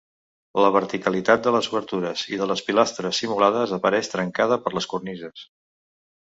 La 0.63 0.69
verticalitat 0.75 1.43
de 1.47 1.51
les 1.55 1.69
obertures 1.73 2.23
i 2.35 2.39
de 2.39 2.47
les 2.53 2.63
pilastres 2.71 3.21
simulades 3.25 3.75
apareix 3.79 4.11
trencada 4.15 4.59
per 4.65 4.75
les 4.79 4.89
cornises. 4.95 5.47